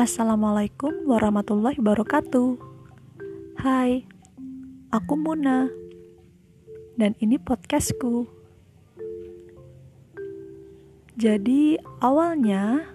Assalamualaikum 0.00 1.04
warahmatullahi 1.04 1.76
wabarakatuh. 1.76 2.56
Hai, 3.60 4.08
aku 4.88 5.12
Muna, 5.12 5.68
dan 6.96 7.12
ini 7.20 7.36
podcastku. 7.36 8.24
Jadi, 11.20 11.76
awalnya 12.00 12.88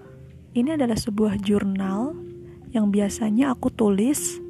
ini 0.57 0.73
adalah 0.73 0.97
sebuah 0.97 1.38
jurnal 1.46 2.18
yang 2.73 2.89
biasanya 2.89 3.54
aku 3.54 3.69
tulis 3.69 4.42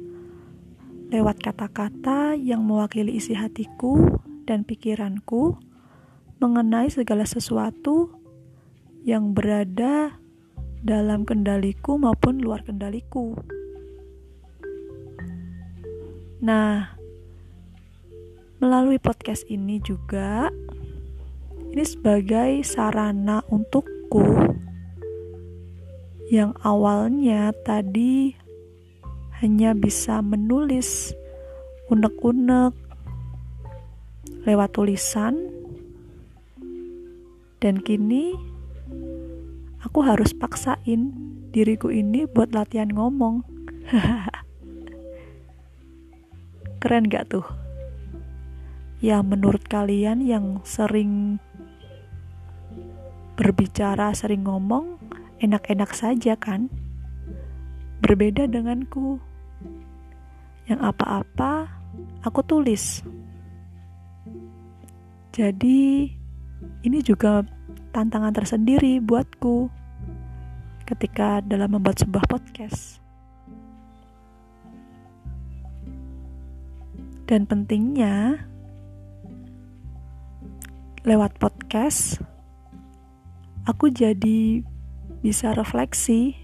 lewat 1.12 1.36
kata-kata 1.44 2.40
yang 2.40 2.64
mewakili 2.64 3.20
isi 3.20 3.36
hatiku 3.36 4.16
dan 4.48 4.64
pikiranku 4.64 5.60
mengenai 6.40 6.88
segala 6.88 7.28
sesuatu 7.28 8.16
yang 9.04 9.36
berada 9.36 10.24
dalam 10.86 11.26
kendaliku 11.26 11.98
maupun 11.98 12.38
luar 12.38 12.62
kendaliku. 12.62 13.34
Nah, 16.38 16.94
melalui 18.62 19.02
podcast 19.02 19.42
ini 19.50 19.82
juga 19.82 20.46
ini 21.74 21.84
sebagai 21.84 22.62
sarana 22.62 23.42
untukku 23.50 24.22
yang 26.30 26.54
awalnya 26.62 27.50
tadi 27.66 28.32
hanya 29.42 29.74
bisa 29.76 30.24
menulis 30.24 31.12
unek-unek 31.92 32.72
lewat 34.46 34.70
tulisan 34.72 35.36
dan 37.60 37.82
kini 37.82 38.55
aku 39.86 40.02
harus 40.02 40.34
paksain 40.34 41.14
diriku 41.54 41.94
ini 41.94 42.26
buat 42.26 42.50
latihan 42.50 42.90
ngomong. 42.90 43.46
Keren 46.82 47.06
gak 47.06 47.30
tuh? 47.30 47.46
Ya 48.98 49.22
menurut 49.22 49.62
kalian 49.70 50.26
yang 50.26 50.58
sering 50.66 51.38
berbicara, 53.38 54.10
sering 54.10 54.42
ngomong, 54.42 54.98
enak-enak 55.38 55.94
saja 55.94 56.34
kan? 56.34 56.66
Berbeda 58.02 58.50
denganku. 58.50 59.22
Yang 60.66 60.80
apa-apa 60.82 61.70
aku 62.26 62.42
tulis. 62.42 63.06
Jadi 65.30 66.10
ini 66.82 66.98
juga 67.06 67.46
tantangan 67.96 68.36
tersendiri 68.36 69.00
buatku 69.00 69.72
ketika 70.84 71.40
dalam 71.40 71.72
membuat 71.80 71.96
sebuah 71.96 72.28
podcast. 72.28 73.00
Dan 77.24 77.48
pentingnya 77.48 78.44
lewat 81.08 81.40
podcast 81.40 82.20
aku 83.64 83.88
jadi 83.88 84.60
bisa 85.24 85.56
refleksi 85.56 86.36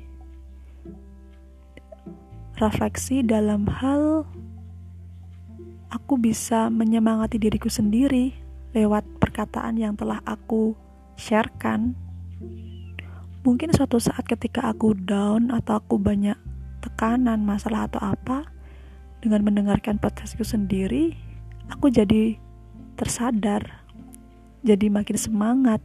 refleksi 2.57 3.21
dalam 3.21 3.69
hal 3.69 4.25
aku 5.93 6.17
bisa 6.17 6.73
menyemangati 6.73 7.37
diriku 7.37 7.69
sendiri 7.69 8.33
lewat 8.73 9.05
perkataan 9.21 9.77
yang 9.77 9.93
telah 9.95 10.19
aku 10.25 10.73
sharekan. 11.17 11.95
Mungkin 13.43 13.75
suatu 13.75 13.99
saat 13.99 14.23
ketika 14.31 14.71
aku 14.71 14.95
down 14.95 15.51
atau 15.51 15.83
aku 15.83 15.99
banyak 15.99 16.39
tekanan 16.83 17.43
masalah 17.43 17.91
atau 17.91 17.99
apa 18.03 18.47
dengan 19.23 19.47
mendengarkan 19.47 20.03
podcastku 20.03 20.43
sendiri 20.43 21.15
aku 21.71 21.89
jadi 21.89 22.37
tersadar 22.99 23.83
jadi 24.63 24.87
makin 24.91 25.19
semangat. 25.19 25.83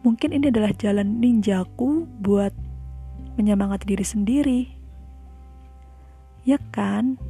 Mungkin 0.00 0.32
ini 0.32 0.50
adalah 0.50 0.74
jalan 0.74 1.22
ninjaku 1.22 2.08
buat 2.18 2.50
menyemangati 3.38 3.84
diri 3.94 4.06
sendiri. 4.06 4.60
Ya 6.42 6.58
kan? 6.74 7.20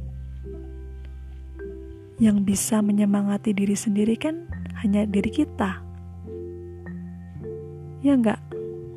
Yang 2.17 2.37
bisa 2.47 2.79
menyemangati 2.81 3.53
diri 3.53 3.77
sendiri 3.77 4.17
kan 4.17 4.49
hanya 4.81 5.05
diri 5.05 5.29
kita 5.29 5.90
ya 8.01 8.17
enggak 8.17 8.41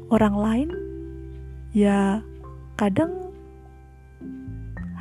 orang 0.08 0.36
lain 0.36 0.68
ya 1.76 2.24
kadang 2.74 3.24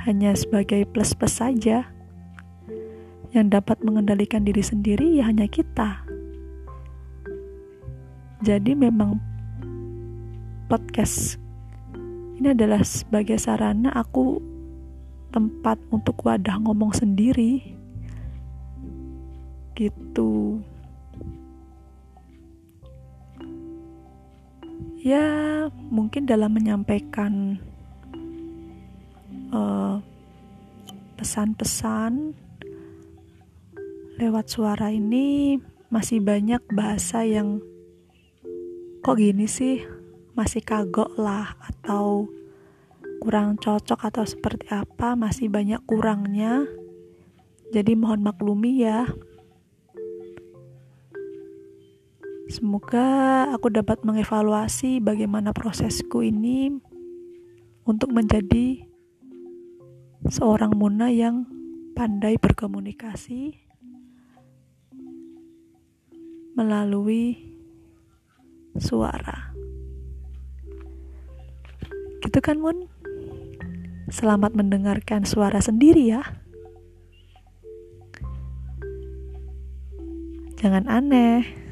hanya 0.04 0.36
sebagai 0.36 0.84
plus-plus 0.92 1.40
saja. 1.40 1.88
Yang 3.34 3.48
dapat 3.50 3.82
mengendalikan 3.82 4.46
diri 4.46 4.62
sendiri 4.62 5.18
ya 5.18 5.26
hanya 5.26 5.50
kita. 5.50 6.06
Jadi 8.44 8.78
memang 8.78 9.18
podcast 10.70 11.42
ini 12.38 12.54
adalah 12.54 12.84
sebagai 12.86 13.40
sarana 13.42 13.90
aku 13.96 14.38
tempat 15.34 15.82
untuk 15.90 16.22
wadah 16.22 16.62
ngomong 16.62 16.94
sendiri. 16.94 17.74
Gitu 19.74 20.62
ya 25.04 25.68
mungkin 25.92 26.24
dalam 26.24 26.56
menyampaikan 26.56 27.60
eh, 29.52 29.96
pesan-pesan 31.20 32.32
lewat 34.16 34.46
suara 34.48 34.96
ini 34.96 35.60
masih 35.92 36.24
banyak 36.24 36.64
bahasa 36.72 37.28
yang 37.28 37.60
kok 39.04 39.20
gini 39.20 39.46
sih? 39.46 39.84
Masih 40.34 40.64
kagok 40.66 41.14
lah 41.20 41.54
atau 41.62 42.26
kurang 43.20 43.60
cocok 43.60 44.00
atau 44.08 44.24
seperti 44.26 44.72
apa? 44.72 45.20
Masih 45.20 45.52
banyak 45.52 45.84
kurangnya. 45.84 46.66
Jadi 47.76 47.94
mohon 48.00 48.24
maklumi 48.24 48.82
ya 48.82 49.06
Semoga 52.52 53.48
aku 53.56 53.72
dapat 53.72 54.04
mengevaluasi 54.04 55.00
bagaimana 55.00 55.56
prosesku 55.56 56.28
ini 56.28 56.76
untuk 57.88 58.12
menjadi 58.12 58.84
seorang 60.28 60.76
Muna 60.76 61.08
yang 61.08 61.48
pandai 61.96 62.36
berkomunikasi 62.36 63.56
melalui 66.60 67.56
suara. 68.76 69.56
Gitu 72.20 72.40
kan, 72.44 72.60
Mun? 72.60 72.92
Selamat 74.12 74.52
mendengarkan 74.52 75.24
suara 75.24 75.64
sendiri 75.64 76.12
ya. 76.12 76.28
Jangan 80.60 80.92
aneh. 80.92 81.63